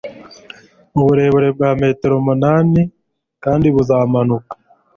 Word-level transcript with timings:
uburebure 0.99 1.47
bwa 1.55 1.71
metero 1.81 2.13
umunani 2.21 2.81
kandi 3.43 3.67
buzamuka!! 3.75 4.53